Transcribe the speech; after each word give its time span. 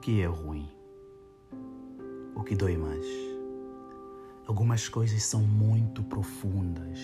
que 0.00 0.22
é 0.22 0.26
ruim? 0.26 0.66
O 2.34 2.42
que 2.42 2.56
dói 2.56 2.76
mais? 2.76 3.06
Algumas 4.46 4.88
coisas 4.88 5.22
são 5.22 5.42
muito 5.42 6.02
profundas. 6.04 6.98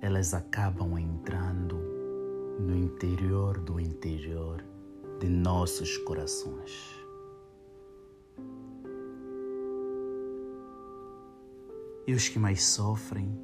Elas 0.00 0.34
acabam 0.34 0.98
entrando 0.98 1.76
no 2.58 2.76
interior 2.76 3.60
do 3.60 3.78
interior 3.78 4.64
de 5.20 5.28
nossos 5.28 5.96
corações. 5.98 7.00
E 12.04 12.12
os 12.12 12.28
que 12.28 12.40
mais 12.40 12.64
sofrem 12.64 13.40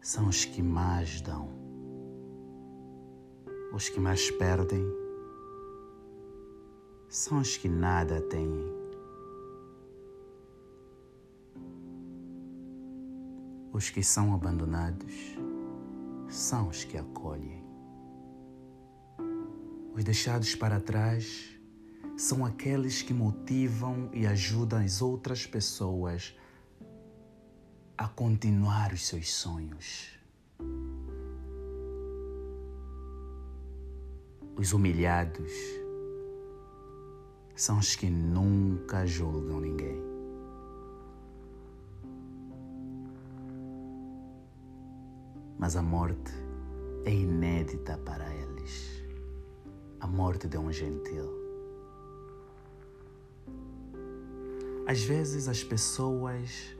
são 0.00 0.28
os 0.28 0.46
que 0.46 0.62
mais 0.62 1.20
dão. 1.20 1.50
Os 3.74 3.90
que 3.90 4.00
mais 4.00 4.30
perdem 4.30 5.05
são 7.08 7.38
os 7.38 7.56
que 7.56 7.68
nada 7.68 8.20
têm. 8.20 8.50
Os 13.72 13.90
que 13.90 14.02
são 14.02 14.34
abandonados 14.34 15.14
são 16.28 16.68
os 16.68 16.84
que 16.84 16.96
acolhem. 16.96 17.64
Os 19.94 20.02
deixados 20.02 20.54
para 20.54 20.80
trás 20.80 21.56
são 22.16 22.44
aqueles 22.44 23.02
que 23.02 23.14
motivam 23.14 24.10
e 24.12 24.26
ajudam 24.26 24.80
as 24.80 25.00
outras 25.00 25.46
pessoas 25.46 26.34
a 27.96 28.08
continuar 28.08 28.92
os 28.92 29.06
seus 29.06 29.32
sonhos. 29.32 30.18
Os 34.56 34.72
humilhados 34.72 35.52
são 37.56 37.78
os 37.78 37.96
que 37.96 38.10
nunca 38.10 39.06
julgam 39.06 39.58
ninguém. 39.58 39.98
Mas 45.58 45.74
a 45.74 45.80
morte 45.80 46.32
é 47.06 47.14
inédita 47.14 47.96
para 48.04 48.30
eles. 48.34 49.02
A 49.98 50.06
morte 50.06 50.46
de 50.46 50.58
um 50.58 50.70
gentil. 50.70 51.34
Às 54.86 55.02
vezes 55.02 55.48
as 55.48 55.64
pessoas 55.64 56.76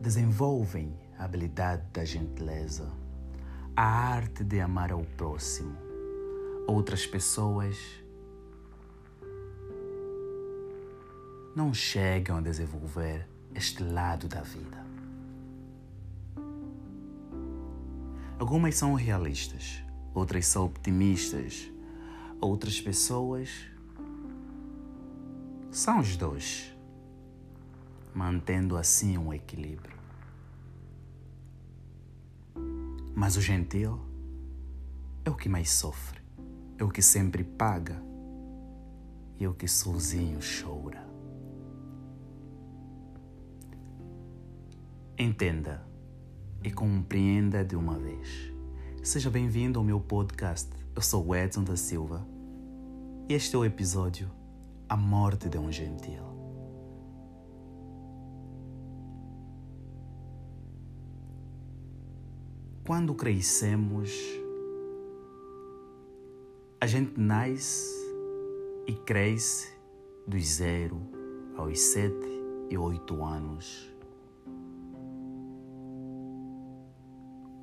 desenvolvem 0.00 0.98
a 1.18 1.24
habilidade 1.24 1.84
da 1.92 2.04
gentileza, 2.06 2.90
a 3.76 3.84
arte 3.84 4.42
de 4.42 4.60
amar 4.60 4.92
ao 4.92 5.04
próximo. 5.16 5.76
Outras 6.66 7.06
pessoas 7.06 8.05
não 11.56 11.72
chegam 11.72 12.36
a 12.36 12.40
desenvolver 12.42 13.26
este 13.54 13.82
lado 13.82 14.28
da 14.28 14.42
vida. 14.42 14.84
Algumas 18.38 18.76
são 18.76 18.92
realistas, 18.92 19.82
outras 20.12 20.46
são 20.46 20.66
optimistas, 20.66 21.72
outras 22.38 22.78
pessoas 22.78 23.70
são 25.70 26.00
os 26.00 26.14
dois, 26.14 26.76
mantendo 28.14 28.76
assim 28.76 29.16
um 29.16 29.32
equilíbrio. 29.32 29.96
Mas 33.14 33.38
o 33.38 33.40
gentil 33.40 33.98
é 35.24 35.30
o 35.30 35.34
que 35.34 35.48
mais 35.48 35.70
sofre, 35.70 36.20
é 36.76 36.84
o 36.84 36.90
que 36.90 37.00
sempre 37.00 37.42
paga 37.42 37.98
e 39.40 39.44
é 39.44 39.48
o 39.48 39.54
que 39.54 39.66
sozinho 39.66 40.38
chora. 40.40 41.05
Entenda 45.18 45.82
e 46.62 46.70
compreenda 46.70 47.64
de 47.64 47.74
uma 47.74 47.98
vez. 47.98 48.52
Seja 49.02 49.30
bem-vindo 49.30 49.78
ao 49.78 49.84
meu 49.84 49.98
podcast. 49.98 50.68
Eu 50.94 51.00
sou 51.00 51.34
Edson 51.34 51.64
da 51.64 51.74
Silva 51.74 52.28
e 53.26 53.32
este 53.32 53.56
é 53.56 53.58
o 53.58 53.64
episódio 53.64 54.30
A 54.86 54.94
Morte 54.94 55.48
de 55.48 55.56
um 55.56 55.72
Gentil. 55.72 56.22
Quando 62.86 63.14
crescemos, 63.14 64.12
a 66.78 66.86
gente 66.86 67.18
nasce 67.18 67.88
e 68.86 68.92
cresce 68.92 69.72
dos 70.28 70.46
zero 70.46 71.00
aos 71.56 71.80
sete 71.80 72.28
e 72.68 72.76
oito 72.76 73.24
anos 73.24 73.95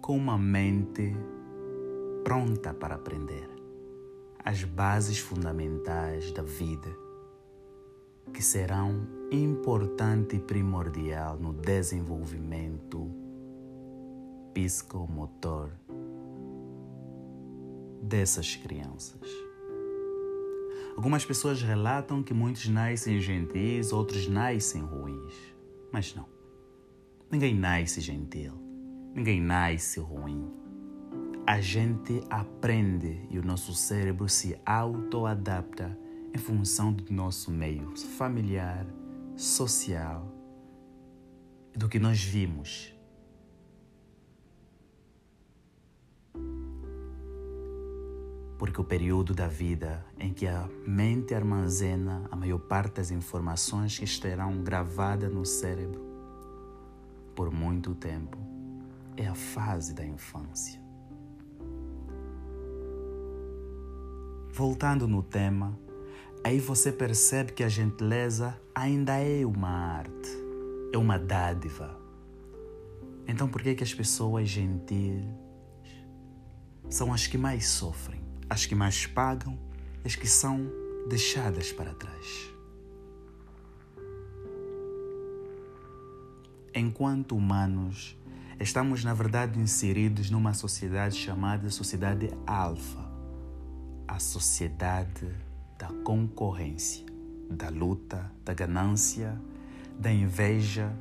com 0.03 0.17
uma 0.17 0.37
mente 0.37 1.15
pronta 2.25 2.73
para 2.73 2.95
aprender 2.95 3.49
as 4.43 4.65
bases 4.65 5.17
fundamentais 5.17 6.29
da 6.33 6.43
vida, 6.43 6.93
que 8.33 8.43
serão 8.43 9.07
importante 9.31 10.35
e 10.35 10.39
primordial 10.39 11.39
no 11.39 11.53
desenvolvimento 11.53 13.09
psicomotor 14.53 15.69
dessas 18.01 18.57
crianças. 18.57 19.31
Algumas 20.97 21.23
pessoas 21.23 21.61
relatam 21.61 22.21
que 22.21 22.33
muitos 22.33 22.67
nascem 22.67 23.21
gentis, 23.21 23.93
outros 23.93 24.27
nascem 24.27 24.81
ruins. 24.81 25.33
Mas 25.93 26.13
não. 26.13 26.25
Ninguém 27.31 27.55
nasce 27.55 28.01
gentil. 28.01 28.62
Ninguém 29.13 29.39
nasce 29.39 29.99
ruim. 29.99 30.51
A 31.45 31.61
gente 31.61 32.23
aprende 32.31 33.27
e 33.29 33.37
o 33.37 33.45
nosso 33.45 33.75
cérebro 33.75 34.27
se 34.27 34.59
autoadapta 34.65 35.95
em 36.33 36.37
função 36.39 36.91
do 36.91 37.13
nosso 37.13 37.51
meio 37.51 37.95
familiar, 37.95 38.87
social, 39.35 40.27
do 41.75 41.87
que 41.87 41.99
nós 41.99 42.23
vimos. 42.23 42.91
Porque 48.57 48.81
o 48.81 48.83
período 48.83 49.35
da 49.35 49.47
vida 49.47 50.03
em 50.17 50.33
que 50.33 50.47
a 50.47 50.67
mente 50.87 51.35
armazena 51.35 52.27
a 52.31 52.35
maior 52.35 52.59
parte 52.59 52.95
das 52.95 53.11
informações 53.11 53.99
que 53.99 54.05
estarão 54.05 54.63
gravadas 54.63 55.31
no 55.31 55.45
cérebro 55.45 56.01
por 57.35 57.51
muito 57.51 57.93
tempo 57.93 58.52
é 59.17 59.27
a 59.27 59.35
fase 59.35 59.93
da 59.93 60.05
infância. 60.05 60.81
Voltando 64.51 65.07
no 65.07 65.23
tema, 65.23 65.77
aí 66.43 66.59
você 66.59 66.91
percebe 66.91 67.53
que 67.53 67.63
a 67.63 67.69
gentileza 67.69 68.59
ainda 68.73 69.17
é 69.17 69.45
uma 69.45 69.69
arte, 69.69 70.29
é 70.93 70.97
uma 70.97 71.17
dádiva. 71.17 71.99
Então 73.27 73.47
por 73.47 73.61
que, 73.61 73.73
que 73.75 73.83
as 73.83 73.93
pessoas 73.93 74.49
gentis 74.49 75.23
são 76.89 77.13
as 77.13 77.25
que 77.25 77.37
mais 77.37 77.67
sofrem, 77.67 78.21
as 78.49 78.65
que 78.65 78.75
mais 78.75 79.07
pagam, 79.07 79.57
as 80.05 80.15
que 80.15 80.27
são 80.27 80.69
deixadas 81.07 81.71
para 81.71 81.93
trás? 81.93 82.53
Enquanto 86.75 87.35
humanos, 87.35 88.17
Estamos, 88.63 89.03
na 89.03 89.13
verdade, 89.13 89.59
inseridos 89.59 90.29
numa 90.29 90.53
sociedade 90.53 91.17
chamada 91.17 91.69
sociedade 91.69 92.29
alfa 92.47 93.11
a 94.07 94.17
sociedade 94.19 95.27
da 95.77 95.89
concorrência, 96.05 97.05
da 97.49 97.67
luta, 97.67 98.31
da 98.45 98.53
ganância, 98.53 99.37
da 99.99 100.13
inveja 100.13 100.93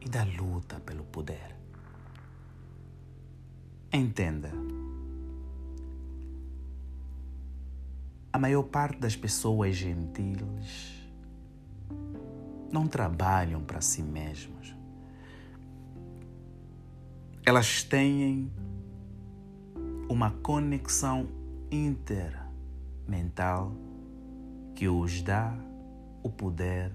e 0.00 0.08
da 0.08 0.24
luta 0.24 0.80
pelo 0.80 1.04
poder. 1.04 1.54
Entenda. 3.92 4.52
A 8.32 8.38
maior 8.38 8.62
parte 8.62 8.98
das 8.98 9.14
pessoas 9.14 9.76
gentis 9.76 11.10
não 12.72 12.88
trabalham 12.88 13.62
para 13.62 13.82
si 13.82 14.02
mesmas 14.02 14.74
elas 17.46 17.82
têm 17.82 18.50
uma 20.08 20.30
conexão 20.30 21.28
intermental 21.70 23.70
que 24.74 24.88
os 24.88 25.20
dá 25.20 25.54
o 26.22 26.30
poder 26.30 26.90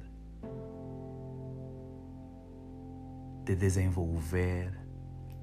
de 3.45 3.55
desenvolver 3.55 4.73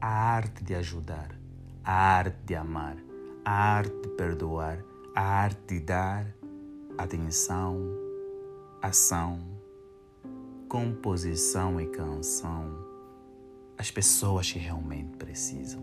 a 0.01 0.09
arte 0.09 0.65
de 0.65 0.75
ajudar, 0.75 1.39
a 1.85 1.93
arte 1.93 2.39
de 2.45 2.57
amar, 2.57 2.97
a 3.45 3.53
arte 3.53 3.95
de 4.03 4.09
perdoar, 4.09 4.85
a 5.15 5.23
arte 5.23 5.75
de 5.75 5.81
dar 5.81 6.27
atenção, 6.99 7.79
ação, 8.83 9.39
composição 10.69 11.81
e 11.81 11.87
canção 11.87 12.86
às 13.79 13.91
pessoas 13.91 14.51
que 14.51 14.59
realmente 14.59 15.17
precisam. 15.17 15.83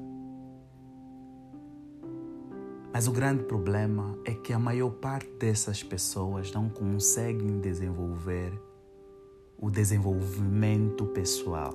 Mas 2.93 3.07
o 3.07 3.11
grande 3.11 3.43
problema 3.43 4.15
é 4.23 4.35
que 4.35 4.53
a 4.53 4.59
maior 4.59 4.91
parte 4.91 5.29
dessas 5.39 5.81
pessoas 5.81 6.51
não 6.51 6.69
conseguem 6.69 7.59
desenvolver 7.59 8.53
o 9.57 9.71
desenvolvimento 9.71 11.07
pessoal, 11.07 11.73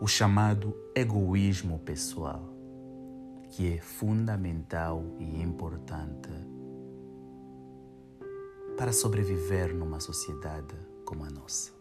o 0.00 0.06
chamado 0.06 0.76
egoísmo 0.94 1.80
pessoal, 1.80 2.48
que 3.50 3.72
é 3.72 3.78
fundamental 3.80 5.02
e 5.18 5.42
importante 5.42 6.30
para 8.76 8.92
sobreviver 8.92 9.74
numa 9.74 9.98
sociedade 9.98 10.76
como 11.04 11.24
a 11.24 11.30
nossa. 11.30 11.73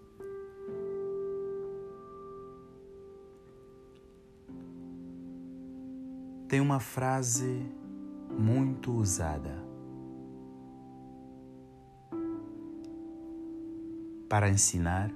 Tem 6.53 6.61
uma 6.61 6.79
frase 6.79 7.65
muito 8.29 8.91
usada 8.91 9.57
para 14.29 14.47
ensinar 14.51 15.09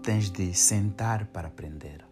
tens 0.00 0.30
de 0.30 0.54
sentar 0.54 1.26
para 1.26 1.48
aprender. 1.48 2.06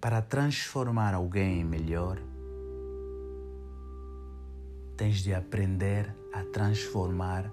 Para 0.00 0.20
transformar 0.20 1.14
alguém 1.14 1.60
em 1.60 1.64
melhor, 1.64 2.18
tens 4.96 5.18
de 5.18 5.32
aprender 5.32 6.12
a 6.32 6.42
transformar 6.42 7.48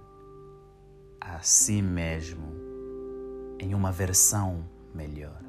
a 1.22 1.44
si 1.44 1.80
mesmo 1.80 2.56
em 3.60 3.76
uma 3.76 3.92
versão 3.92 4.68
melhor. 4.96 5.47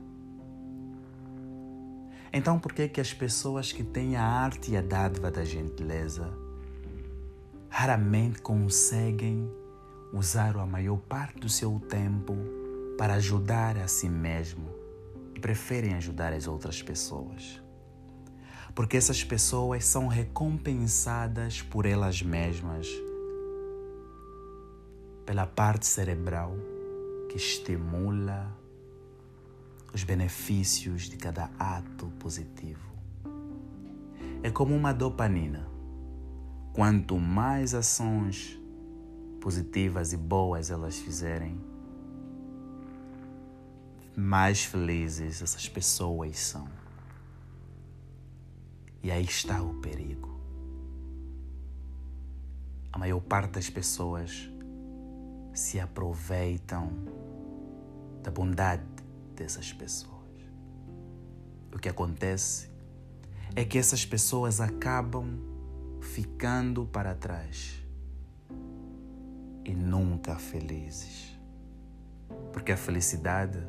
Então, 2.32 2.58
por 2.58 2.72
que 2.72 2.88
que 2.88 3.00
as 3.00 3.12
pessoas 3.12 3.72
que 3.72 3.82
têm 3.82 4.16
a 4.16 4.22
arte 4.22 4.72
e 4.72 4.76
a 4.76 4.82
dádiva 4.82 5.30
da 5.30 5.44
gentileza 5.44 6.30
raramente 7.68 8.40
conseguem 8.42 9.50
usar 10.12 10.56
a 10.56 10.66
maior 10.66 10.98
parte 10.98 11.38
do 11.38 11.48
seu 11.48 11.80
tempo 11.88 12.34
para 12.96 13.14
ajudar 13.14 13.76
a 13.76 13.86
si 13.86 14.08
mesmo 14.08 14.68
e 15.34 15.40
preferem 15.40 15.94
ajudar 15.94 16.32
as 16.32 16.46
outras 16.46 16.82
pessoas. 16.82 17.62
Porque 18.74 18.96
essas 18.96 19.24
pessoas 19.24 19.84
são 19.84 20.06
recompensadas 20.06 21.62
por 21.62 21.86
elas 21.86 22.22
mesmas 22.22 22.88
pela 25.24 25.46
parte 25.46 25.86
cerebral 25.86 26.54
que 27.28 27.36
estimula 27.36 28.50
os 29.92 30.04
benefícios 30.04 31.02
de 31.08 31.16
cada 31.16 31.50
ato 31.58 32.06
positivo. 32.18 32.88
É 34.42 34.50
como 34.50 34.74
uma 34.74 34.92
dopamina. 34.92 35.66
Quanto 36.72 37.18
mais 37.18 37.74
ações 37.74 38.58
positivas 39.40 40.12
e 40.12 40.16
boas 40.16 40.70
elas 40.70 40.98
fizerem, 40.98 41.60
mais 44.16 44.64
felizes 44.64 45.42
essas 45.42 45.68
pessoas 45.68 46.38
são. 46.38 46.68
E 49.02 49.10
aí 49.10 49.24
está 49.24 49.62
o 49.62 49.74
perigo. 49.74 50.38
A 52.92 52.98
maior 52.98 53.20
parte 53.20 53.52
das 53.52 53.70
pessoas 53.70 54.48
se 55.54 55.80
aproveitam 55.80 56.90
da 58.22 58.30
bondade 58.30 58.97
dessas 59.38 59.72
pessoas. 59.72 60.18
O 61.72 61.78
que 61.78 61.88
acontece 61.88 62.68
é 63.54 63.64
que 63.64 63.78
essas 63.78 64.04
pessoas 64.04 64.60
acabam 64.60 65.38
ficando 66.00 66.84
para 66.86 67.14
trás 67.14 67.80
e 69.64 69.72
nunca 69.74 70.36
felizes. 70.36 71.38
Porque 72.52 72.72
a 72.72 72.76
felicidade, 72.76 73.62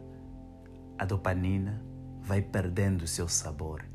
a 0.98 1.06
dopamina, 1.06 1.84
vai 2.22 2.42
perdendo 2.42 3.04
o 3.04 3.08
seu 3.08 3.28
sabor. 3.28 3.86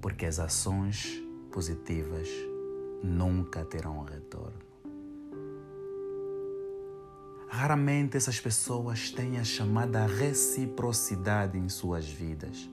Porque 0.00 0.26
as 0.26 0.38
ações 0.38 1.22
positivas 1.52 2.28
nunca 3.02 3.64
terão 3.64 4.02
retorno. 4.02 4.69
Raramente 7.50 8.16
essas 8.16 8.40
pessoas 8.40 9.10
têm 9.10 9.38
a 9.38 9.44
chamada 9.44 10.06
reciprocidade 10.06 11.58
em 11.58 11.68
suas 11.68 12.08
vidas, 12.08 12.70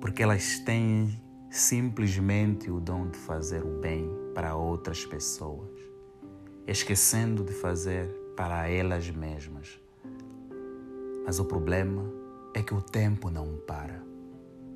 porque 0.00 0.22
elas 0.22 0.60
têm 0.60 1.20
simplesmente 1.50 2.70
o 2.70 2.78
dom 2.78 3.08
de 3.08 3.18
fazer 3.18 3.64
o 3.64 3.80
bem 3.80 4.08
para 4.34 4.54
outras 4.54 5.04
pessoas 5.04 5.84
esquecendo 6.66 7.44
de 7.44 7.52
fazer 7.52 8.08
para 8.36 8.68
elas 8.68 9.10
mesmas. 9.10 9.78
Mas 11.24 11.38
o 11.38 11.44
problema 11.44 12.10
é 12.54 12.62
que 12.62 12.74
o 12.74 12.80
tempo 12.80 13.30
não 13.30 13.56
para. 13.66 14.02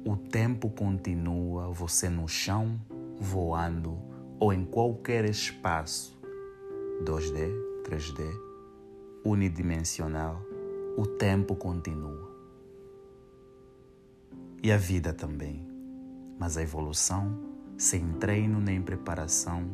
O 0.04 0.16
tempo 0.16 0.70
continua, 0.70 1.70
você 1.70 2.08
no 2.08 2.28
chão, 2.28 2.80
voando 3.18 3.98
ou 4.38 4.52
em 4.52 4.64
qualquer 4.64 5.24
espaço 5.24 6.16
2D, 7.04 7.52
3D, 7.84 8.47
unidimensional, 9.28 10.42
o 10.96 11.06
tempo 11.06 11.54
continua. 11.54 12.28
E 14.62 14.72
a 14.72 14.76
vida 14.76 15.12
também. 15.12 15.66
Mas 16.38 16.56
a 16.56 16.62
evolução, 16.62 17.38
sem 17.76 18.12
treino 18.14 18.60
nem 18.60 18.80
preparação, 18.80 19.68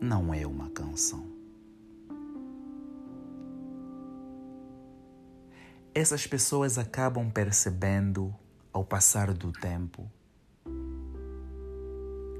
não 0.00 0.32
é 0.32 0.46
uma 0.46 0.70
canção. 0.70 1.26
Essas 5.94 6.26
pessoas 6.26 6.78
acabam 6.78 7.30
percebendo, 7.30 8.34
ao 8.72 8.84
passar 8.84 9.32
do 9.32 9.50
tempo, 9.50 10.08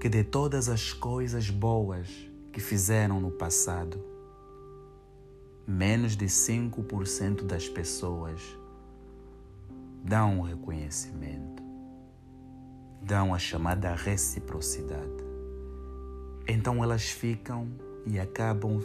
que 0.00 0.08
de 0.08 0.22
todas 0.22 0.68
as 0.68 0.92
coisas 0.92 1.50
boas 1.50 2.27
que 2.52 2.60
fizeram 2.60 3.20
no 3.20 3.30
passado, 3.30 4.02
menos 5.66 6.16
de 6.16 6.26
5% 6.26 7.42
das 7.44 7.68
pessoas 7.68 8.40
dão 10.02 10.40
o 10.40 10.42
reconhecimento, 10.42 11.62
dão 13.02 13.34
a 13.34 13.38
chamada 13.38 13.94
reciprocidade. 13.94 15.28
Então 16.46 16.82
elas 16.82 17.10
ficam 17.10 17.68
e 18.06 18.18
acabam 18.18 18.80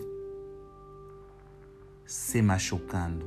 se 2.05 2.41
machucando. 2.41 3.25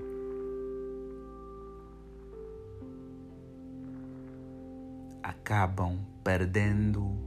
Acabam 5.23 5.99
perdendo 6.23 7.26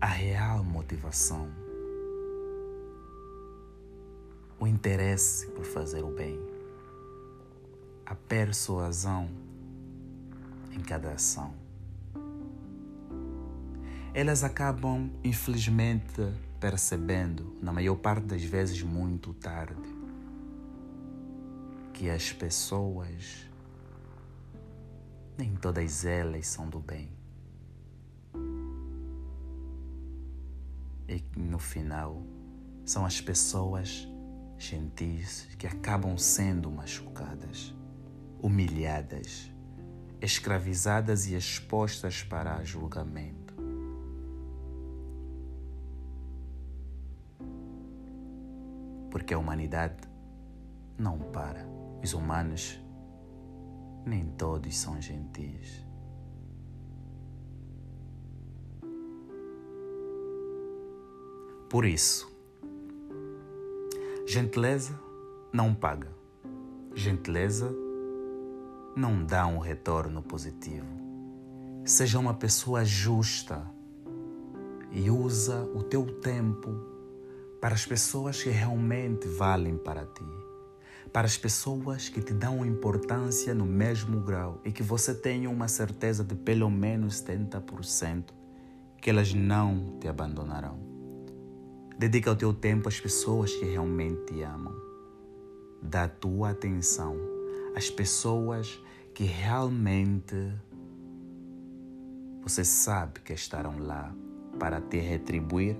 a 0.00 0.06
real 0.06 0.64
motivação, 0.64 1.48
o 4.58 4.66
interesse 4.66 5.46
por 5.48 5.64
fazer 5.64 6.02
o 6.02 6.10
bem, 6.10 6.38
a 8.06 8.14
persuasão 8.14 9.28
em 10.72 10.80
cada 10.80 11.12
ação 11.12 11.54
elas 14.12 14.42
acabam, 14.42 15.08
infelizmente, 15.22 16.20
percebendo, 16.58 17.56
na 17.62 17.72
maior 17.72 17.96
parte 17.96 18.24
das 18.26 18.42
vezes 18.42 18.82
muito 18.82 19.32
tarde, 19.34 19.80
que 21.92 22.10
as 22.10 22.32
pessoas, 22.32 23.46
nem 25.38 25.54
todas 25.54 26.04
elas 26.04 26.46
são 26.48 26.68
do 26.68 26.80
bem. 26.80 27.19
E 31.10 31.22
no 31.36 31.58
final, 31.58 32.22
são 32.84 33.04
as 33.04 33.20
pessoas 33.20 34.08
gentis 34.56 35.48
que 35.58 35.66
acabam 35.66 36.16
sendo 36.16 36.70
machucadas, 36.70 37.74
humilhadas, 38.40 39.52
escravizadas 40.20 41.26
e 41.26 41.34
expostas 41.34 42.22
para 42.22 42.62
julgamento. 42.62 43.40
porque 49.10 49.34
a 49.34 49.38
humanidade 49.38 49.96
não 50.96 51.18
para. 51.18 51.66
Os 52.02 52.14
humanos 52.14 52.80
nem 54.06 54.24
todos 54.30 54.76
são 54.76 55.00
gentis. 55.00 55.84
Por 61.70 61.84
isso, 61.84 62.28
gentileza 64.26 64.98
não 65.52 65.72
paga. 65.72 66.08
Gentileza 66.96 67.72
não 68.96 69.24
dá 69.24 69.46
um 69.46 69.58
retorno 69.58 70.20
positivo. 70.20 70.88
Seja 71.84 72.18
uma 72.18 72.34
pessoa 72.34 72.84
justa 72.84 73.64
e 74.90 75.12
usa 75.12 75.62
o 75.72 75.84
teu 75.84 76.04
tempo 76.20 76.74
para 77.60 77.76
as 77.76 77.86
pessoas 77.86 78.42
que 78.42 78.50
realmente 78.50 79.28
valem 79.28 79.76
para 79.76 80.04
ti, 80.04 80.26
para 81.12 81.28
as 81.28 81.38
pessoas 81.38 82.08
que 82.08 82.20
te 82.20 82.34
dão 82.34 82.66
importância 82.66 83.54
no 83.54 83.64
mesmo 83.64 84.18
grau 84.18 84.60
e 84.64 84.72
que 84.72 84.82
você 84.82 85.14
tenha 85.14 85.48
uma 85.48 85.68
certeza 85.68 86.24
de 86.24 86.34
pelo 86.34 86.68
menos 86.68 87.22
70% 87.22 88.24
que 89.00 89.08
elas 89.08 89.32
não 89.32 89.96
te 90.00 90.08
abandonarão. 90.08 90.89
Dedica 92.00 92.32
o 92.32 92.34
teu 92.34 92.54
tempo 92.54 92.88
às 92.88 92.98
pessoas 92.98 93.54
que 93.54 93.66
realmente 93.66 94.32
te 94.32 94.40
amam. 94.40 94.74
Dá 95.82 96.08
tua 96.08 96.48
atenção 96.48 97.14
às 97.76 97.90
pessoas 97.90 98.82
que 99.14 99.24
realmente 99.24 100.34
você 102.40 102.64
sabe 102.64 103.20
que 103.20 103.34
estarão 103.34 103.78
lá 103.78 104.16
para 104.58 104.80
te 104.80 104.96
retribuir 104.96 105.76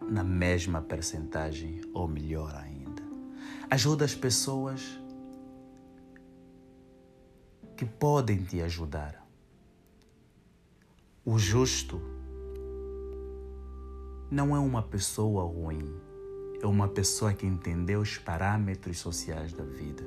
na 0.00 0.22
mesma 0.22 0.80
percentagem 0.80 1.80
ou 1.92 2.06
melhor 2.06 2.54
ainda. 2.54 3.02
Ajuda 3.68 4.04
as 4.04 4.14
pessoas 4.14 4.80
que 7.76 7.84
podem 7.84 8.44
te 8.44 8.62
ajudar. 8.62 9.26
O 11.24 11.36
justo 11.36 12.15
não 14.30 14.54
é 14.56 14.58
uma 14.58 14.82
pessoa 14.82 15.44
ruim, 15.44 15.94
é 16.60 16.66
uma 16.66 16.88
pessoa 16.88 17.32
que 17.32 17.46
entendeu 17.46 18.00
os 18.00 18.18
parâmetros 18.18 18.98
sociais 18.98 19.52
da 19.52 19.64
vida. 19.64 20.02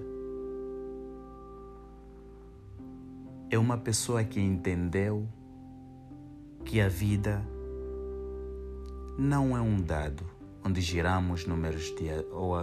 É 3.49 3.57
uma 3.57 3.77
pessoa 3.77 4.23
que 4.23 4.39
entendeu 4.39 5.27
que 6.65 6.79
a 6.81 6.87
vida 6.87 7.43
não 9.17 9.57
é 9.57 9.61
um 9.61 9.81
dado 9.81 10.23
onde 10.63 10.81
giramos 10.81 11.45
números 11.45 11.95
de, 11.95 12.09
ou 12.31 12.53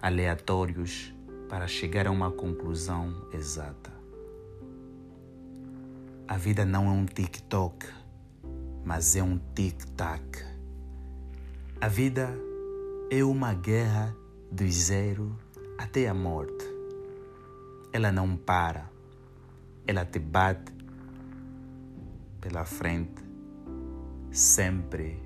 aleatórios 0.00 1.12
para 1.48 1.66
chegar 1.66 2.06
a 2.06 2.10
uma 2.10 2.30
conclusão 2.30 3.28
exata. 3.32 3.92
A 6.26 6.36
vida 6.36 6.64
não 6.64 6.86
é 6.86 6.90
um 6.90 7.06
tic-toc, 7.06 7.86
mas 8.84 9.16
é 9.16 9.22
um 9.22 9.38
tic-tac. 9.54 10.57
A 11.80 11.86
vida 11.86 12.28
é 13.08 13.22
uma 13.22 13.54
guerra 13.54 14.12
do 14.50 14.68
zero 14.68 15.38
até 15.78 16.08
a 16.08 16.12
morte. 16.12 16.64
Ela 17.92 18.10
não 18.10 18.36
para, 18.36 18.90
ela 19.86 20.04
te 20.04 20.18
bate 20.18 20.72
pela 22.40 22.64
frente 22.64 23.22
sempre 24.32 25.22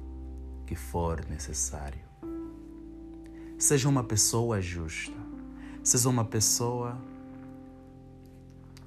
que 0.66 0.76
for 0.76 1.24
necessário. 1.24 2.04
Seja 3.58 3.88
uma 3.88 4.04
pessoa 4.04 4.60
justa, 4.60 5.16
seja 5.82 6.10
uma 6.10 6.26
pessoa 6.26 7.00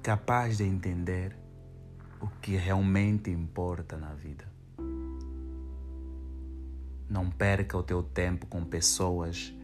capaz 0.04 0.58
de 0.58 0.62
entender 0.62 1.36
o 2.20 2.28
que 2.40 2.54
realmente 2.54 3.28
importa 3.28 3.96
na 3.96 4.14
vida. 4.14 4.44
Não 7.08 7.30
perca 7.30 7.76
o 7.76 7.82
teu 7.82 8.02
tempo 8.02 8.46
com 8.46 8.64
pessoas 8.64 9.54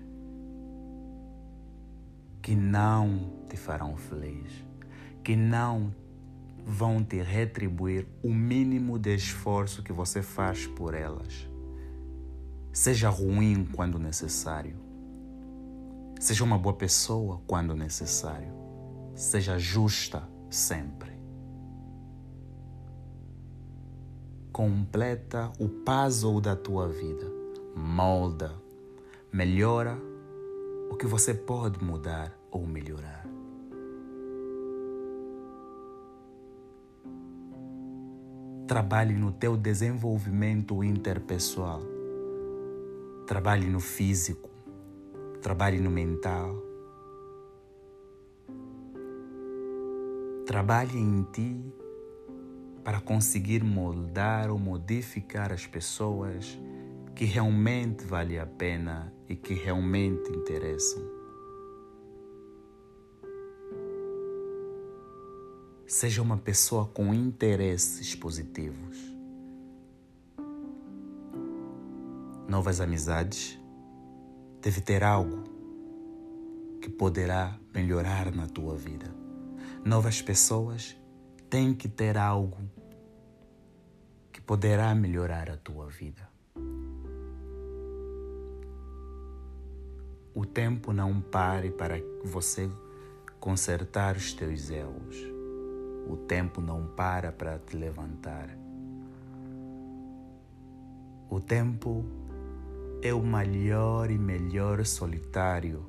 que 2.40 2.54
não 2.54 3.32
te 3.48 3.56
farão 3.56 3.96
feliz, 3.96 4.52
que 5.22 5.34
não 5.36 5.94
vão 6.64 7.02
te 7.02 7.20
retribuir 7.20 8.06
o 8.22 8.32
mínimo 8.32 8.98
de 8.98 9.14
esforço 9.14 9.82
que 9.82 9.92
você 9.92 10.22
faz 10.22 10.66
por 10.66 10.94
elas. 10.94 11.48
Seja 12.72 13.08
ruim 13.08 13.68
quando 13.72 13.98
necessário. 13.98 14.76
Seja 16.20 16.44
uma 16.44 16.58
boa 16.58 16.74
pessoa 16.74 17.40
quando 17.46 17.74
necessário. 17.74 18.52
Seja 19.14 19.58
justa 19.58 20.28
sempre. 20.48 21.12
completa 24.52 25.50
o 25.58 25.66
puzzle 25.66 26.40
da 26.40 26.54
tua 26.54 26.86
vida, 26.86 27.31
molda, 27.74 28.52
melhora 29.32 29.98
o 30.90 30.96
que 30.96 31.06
você 31.06 31.32
pode 31.32 31.82
mudar 31.82 32.36
ou 32.50 32.66
melhorar. 32.66 33.26
Trabalhe 38.66 39.14
no 39.14 39.32
teu 39.32 39.56
desenvolvimento 39.56 40.82
interpessoal. 40.84 41.82
Trabalhe 43.26 43.66
no 43.66 43.80
físico, 43.80 44.50
trabalhe 45.40 45.78
no 45.78 45.90
mental. 45.90 46.62
Trabalhe 50.46 50.98
em 50.98 51.22
ti 51.32 51.72
para 52.84 53.00
conseguir 53.00 53.62
moldar 53.62 54.50
ou 54.50 54.58
modificar 54.58 55.52
as 55.52 55.66
pessoas 55.66 56.58
que 57.14 57.24
realmente 57.24 58.04
vale 58.04 58.38
a 58.38 58.46
pena 58.46 59.12
e 59.28 59.36
que 59.36 59.54
realmente 59.54 60.30
interessam. 60.30 61.02
Seja 65.86 66.22
uma 66.22 66.38
pessoa 66.38 66.86
com 66.86 67.12
interesses 67.12 68.14
positivos. 68.14 68.96
Novas 72.48 72.80
amizades 72.80 73.58
deve 74.62 74.80
ter 74.80 75.04
algo 75.04 75.44
que 76.80 76.88
poderá 76.88 77.58
melhorar 77.74 78.34
na 78.34 78.46
tua 78.46 78.74
vida. 78.74 79.14
Novas 79.84 80.22
pessoas 80.22 80.96
tem 81.50 81.74
que 81.74 81.88
ter 81.88 82.16
algo 82.16 82.58
que 84.32 84.40
poderá 84.40 84.94
melhorar 84.94 85.50
a 85.50 85.56
tua 85.56 85.88
vida. 85.88 86.31
O 90.42 90.44
tempo 90.44 90.92
não 90.92 91.20
pare 91.20 91.70
para 91.70 92.02
você 92.24 92.68
consertar 93.38 94.16
os 94.16 94.32
teus 94.32 94.70
erros. 94.70 95.16
O 96.08 96.16
tempo 96.16 96.60
não 96.60 96.84
para 96.84 97.30
para 97.30 97.60
te 97.60 97.76
levantar. 97.76 98.48
O 101.30 101.38
tempo 101.38 102.04
é 103.00 103.14
o 103.14 103.22
maior 103.22 104.10
e 104.10 104.18
melhor 104.18 104.84
solitário 104.84 105.86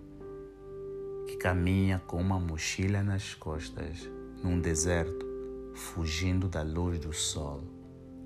que 1.26 1.36
caminha 1.38 1.98
com 2.06 2.22
uma 2.22 2.40
mochila 2.40 3.02
nas 3.02 3.34
costas 3.34 4.08
num 4.44 4.60
deserto 4.60 5.26
fugindo 5.74 6.48
da 6.48 6.62
luz 6.62 7.00
do 7.00 7.12
sol 7.12 7.64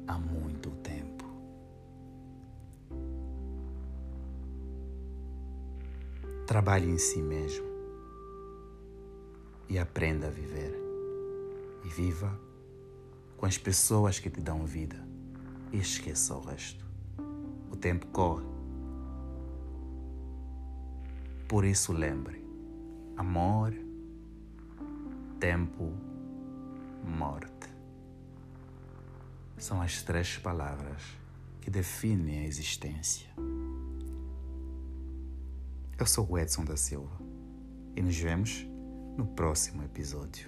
há 0.05 0.19
muito 0.19 0.71
tempo. 0.71 1.26
Trabalhe 6.47 6.89
em 6.89 6.97
si 6.97 7.21
mesmo 7.21 7.67
e 9.67 9.77
aprenda 9.77 10.27
a 10.27 10.29
viver. 10.29 10.73
E 11.83 11.89
viva 11.89 12.39
com 13.35 13.45
as 13.45 13.57
pessoas 13.57 14.17
que 14.17 14.29
te 14.29 14.39
dão 14.39 14.65
vida 14.65 15.05
e 15.73 15.77
esqueça 15.77 16.33
o 16.33 16.39
resto. 16.39 16.85
O 17.69 17.75
tempo 17.75 18.07
corre. 18.07 18.45
Por 21.49 21.65
isso 21.65 21.91
lembre: 21.91 22.41
amor, 23.17 23.73
tempo, 25.41 25.91
morte. 27.03 27.67
São 29.57 29.81
as 29.81 30.01
três 30.01 30.37
palavras 30.37 31.03
que 31.59 31.69
definem 31.69 32.39
a 32.39 32.47
existência. 32.47 33.27
Eu 35.99 36.05
sou 36.05 36.29
o 36.29 36.37
Edson 36.37 36.63
da 36.63 36.77
Silva 36.77 37.17
e 37.95 38.03
nos 38.03 38.15
vemos 38.15 38.67
no 39.17 39.25
próximo 39.25 39.83
episódio. 39.83 40.47